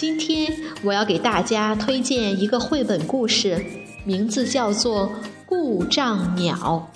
[0.00, 0.50] 今天
[0.82, 3.62] 我要给大家推荐一个绘本故事，
[4.02, 5.08] 名字叫做
[5.44, 6.88] 《故障鸟》。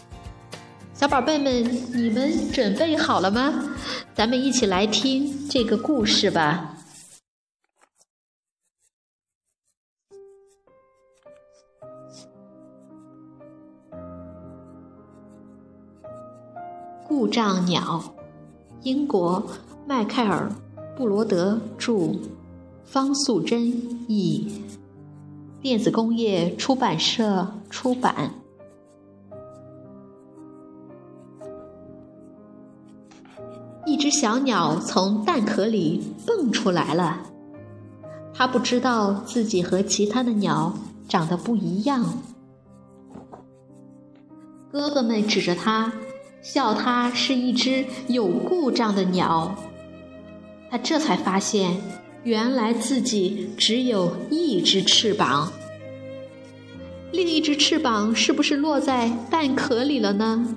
[0.99, 3.77] 小宝贝们，你们准备好了吗？
[4.15, 6.79] 咱们一起来听这个故事吧。
[17.07, 18.03] 故障鸟，
[18.81, 19.47] 英国
[19.87, 20.51] 迈凯尔·
[20.97, 22.15] 布罗德著。
[22.85, 23.67] 方素珍
[24.09, 24.63] 译，
[25.61, 28.31] 电子工业出版社出版。
[33.87, 37.21] 一只小鸟从蛋壳里蹦出来了，
[38.33, 40.73] 它不知道自己和其他的鸟
[41.09, 42.05] 长得不一样。
[44.73, 45.93] 哥哥们指着它，
[46.43, 49.55] 笑它是一只有故障的鸟。
[50.71, 51.81] 他这才发现。
[52.25, 55.53] 原来自己只有一只翅膀，
[57.13, 60.57] 另一只翅膀是不是落在蛋壳里了呢？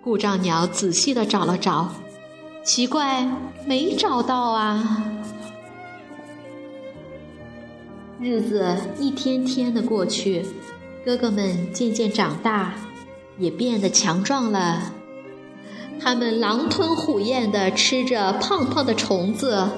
[0.00, 1.92] 故障鸟仔细的找了找，
[2.64, 3.28] 奇怪，
[3.66, 5.12] 没找到啊！
[8.20, 10.46] 日子一天天的过去，
[11.04, 12.74] 哥哥们渐渐长大，
[13.40, 14.92] 也变得强壮了。
[16.00, 19.68] 他们狼吞虎咽的吃着胖胖的虫子。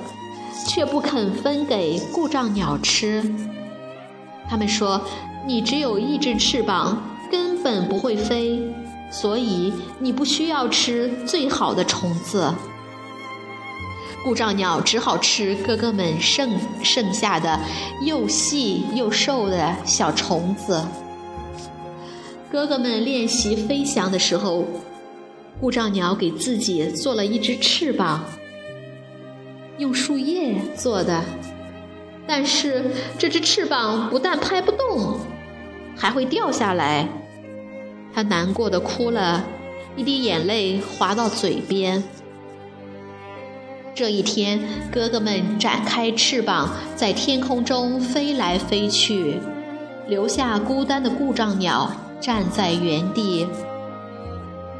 [0.67, 3.35] 却不肯分给故障鸟吃。
[4.49, 5.01] 他们说
[5.47, 8.63] ：“你只有一只翅膀，根本不会飞，
[9.11, 12.55] 所以你不需要吃最好的虫子。”
[14.25, 16.51] 故障鸟只好吃哥哥们剩
[16.83, 17.61] 剩下的
[18.03, 20.85] 又细又瘦的小虫子。
[22.51, 24.65] 哥哥们练习飞翔的时候，
[25.61, 28.25] 故障鸟给自己做了一只翅膀。
[29.79, 31.23] 用树叶做的，
[32.27, 35.21] 但是这只翅膀不但拍不动，
[35.97, 37.09] 还会掉下来。
[38.15, 39.45] 他难过的哭了，
[39.95, 42.03] 一滴眼泪滑到嘴边。
[43.95, 44.61] 这一天，
[44.91, 49.39] 哥哥们展开翅膀，在天空中飞来飞去，
[50.07, 53.47] 留下孤单的故障鸟站在原地。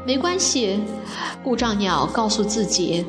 [0.05, 0.79] 没关系，
[1.43, 3.05] 故障鸟告诉自己。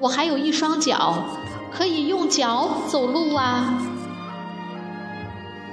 [0.00, 1.22] 我还有一双脚，
[1.70, 3.78] 可以用脚走路啊。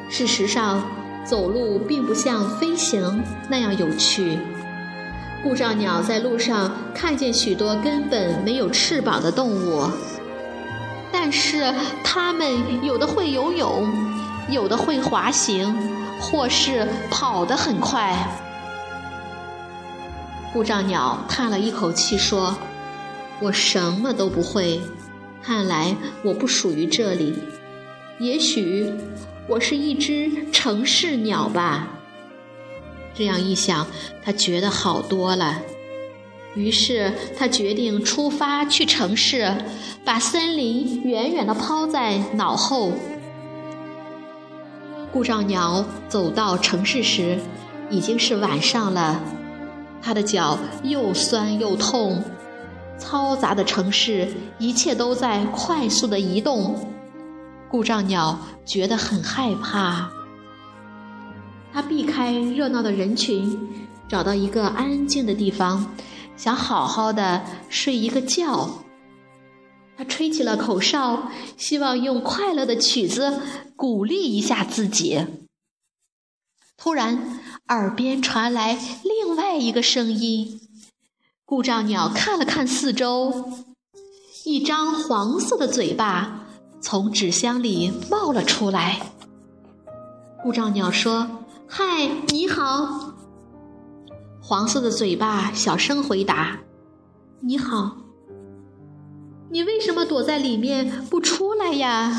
[0.09, 0.83] 事实上，
[1.23, 4.38] 走路并不像飞行那样有趣。
[5.41, 9.89] 故障鸟在路上看见许多根本没有翅膀的动物，
[11.09, 11.73] 但是
[12.03, 13.89] 它们有的会游泳，
[14.49, 15.73] 有的会滑行，
[16.19, 18.13] 或是跑得很快。
[20.51, 22.53] 故障鸟叹了一口气说。
[23.40, 24.81] 我什么都不会，
[25.44, 27.36] 看来我不属于这里。
[28.20, 28.92] 也许
[29.48, 31.88] 我是一只城市鸟吧。
[33.14, 33.86] 这样一想，
[34.24, 35.62] 他觉得好多了。
[36.56, 39.56] 于是他决定出发去城市，
[40.04, 42.94] 把森林远远地抛在脑后。
[45.14, 47.38] 故障鸟走到城市时，
[47.92, 49.22] 已经是晚上了。
[50.02, 52.24] 他的脚又酸又痛。
[53.07, 54.28] 嘈杂的城市，
[54.59, 56.75] 一切都在快速的移动。
[57.69, 60.09] 故障鸟觉得很害怕，
[61.72, 63.57] 它避开热闹的人群，
[64.09, 65.95] 找到一个安静的地方，
[66.35, 68.83] 想好好的睡一个觉。
[69.98, 73.42] 它吹起了口哨，希望用快乐的曲子
[73.77, 75.25] 鼓励一下自己。
[76.77, 77.39] 突然，
[77.69, 80.67] 耳边传来另外一个声音。
[81.49, 83.53] 故障鸟看了看四周，
[84.44, 86.41] 一张黄色的嘴巴
[86.81, 89.13] 从纸箱里冒了出来。
[90.44, 91.25] 故障鸟说
[91.65, 93.13] ：“嗨，你好。”
[94.44, 96.59] 黄色的嘴巴小声回答
[97.39, 97.95] ：“你好。”
[99.49, 102.11] 你为什么躲在里面不出来呀？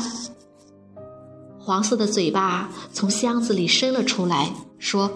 [1.59, 5.11] 黄色的嘴巴从箱子里伸了出来，说：“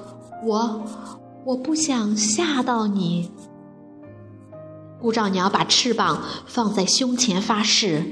[0.45, 0.86] 我，
[1.45, 3.31] 我不想吓到你。”
[5.04, 8.06] 故障鸟把翅膀放在胸前发誓：“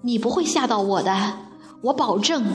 [0.00, 1.34] 你不会吓到我的，
[1.82, 2.46] 我保证。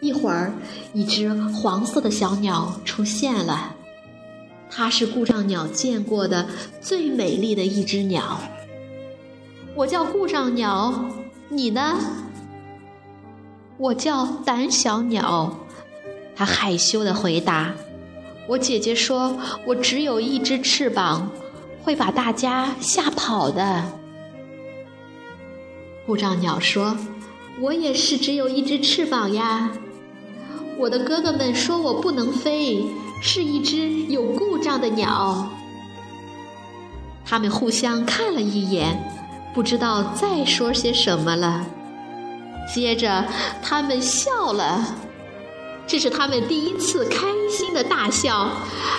[0.00, 0.54] 一会儿，
[0.94, 3.74] 一只黄色的小鸟出现了，
[4.70, 6.46] 它是故障鸟见过的
[6.80, 8.38] 最美丽的一只鸟。
[9.74, 10.94] 我叫故障鸟，
[11.48, 11.98] 你呢？
[13.78, 15.58] 我叫胆小鸟，
[16.36, 17.74] 它害羞的回答。
[18.52, 19.34] 我姐姐说
[19.64, 21.30] 我只有一只翅膀，
[21.82, 23.82] 会把大家吓跑的。
[26.04, 26.94] 故障鸟说
[27.62, 29.70] ：“我也是只有一只翅膀呀。”
[30.76, 32.84] 我的哥哥们说我不能飞，
[33.22, 35.48] 是一只有故障的鸟。
[37.24, 39.02] 他们互相看了一眼，
[39.54, 41.64] 不知道再说些什么了。
[42.70, 43.24] 接着，
[43.62, 44.94] 他们笑了，
[45.86, 48.50] 这是他们第一次开心的大笑，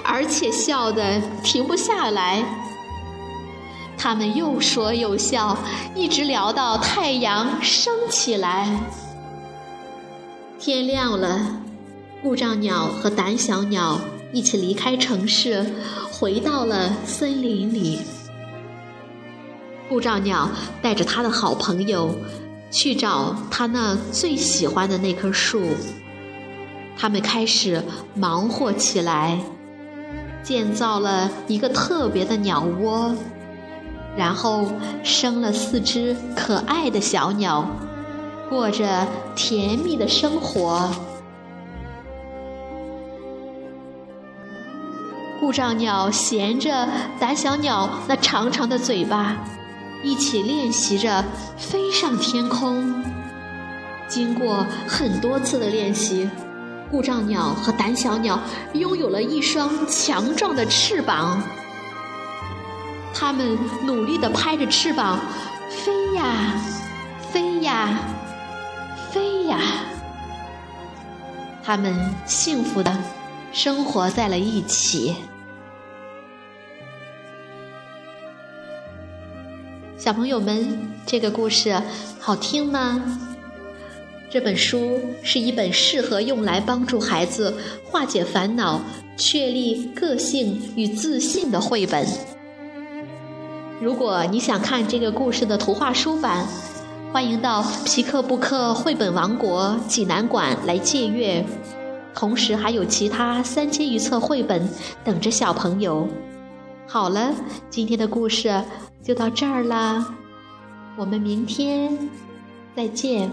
[0.03, 2.43] 而且笑得停不下来。
[3.97, 5.57] 他们又说又笑，
[5.95, 8.79] 一直聊到太阳升起来。
[10.59, 11.61] 天亮了，
[12.21, 13.99] 故障鸟和胆小鸟
[14.31, 15.65] 一起离开城市，
[16.11, 17.99] 回到了森林里。
[19.89, 20.49] 故障鸟
[20.81, 22.15] 带着他的好朋友。
[22.75, 25.61] 去找他那最喜欢的那棵树。
[26.97, 27.83] 他们开始
[28.15, 29.39] 忙活起来，
[30.41, 33.13] 建造了一个特别的鸟窝，
[34.15, 34.65] 然后
[35.03, 37.65] 生了四只可爱的小鸟，
[38.49, 40.89] 过着甜蜜的生活。
[45.39, 46.87] 故障鸟衔着
[47.19, 49.35] 胆小鸟那长长的嘴巴。
[50.05, 51.23] 一起练习着
[51.57, 53.01] 飞上天空。
[54.05, 56.29] 经过很多次的练习，
[56.93, 58.39] 故障鸟和胆小鸟
[58.73, 61.41] 拥有了一双强壮的翅膀。
[63.15, 65.19] 它们努力地拍着翅膀，
[65.71, 66.53] 飞呀，
[67.31, 67.97] 飞呀，
[69.09, 69.59] 飞呀。
[71.63, 72.95] 它们幸福地
[73.51, 75.15] 生活在了一起。
[79.97, 81.81] 小朋友们，这个故事
[82.19, 83.32] 好听吗？
[84.33, 88.81] 这本书是一本适合用来帮助孩子化解烦恼、
[89.15, 92.03] 确立个性与自信的绘本。
[93.79, 96.47] 如果你想看这个故事的图画书版，
[97.11, 101.45] 欢迎到皮克布克绘本王国济南馆来借阅。
[102.15, 104.67] 同时还有其他三千余册绘本
[105.03, 106.07] 等着小朋友。
[106.87, 107.35] 好了，
[107.69, 108.63] 今天的故事
[109.03, 110.15] 就到这儿啦，
[110.97, 112.09] 我们明天
[112.75, 113.31] 再见。